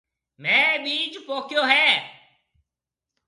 [0.41, 1.87] ميه ٻِيج پوکيو هيَ۔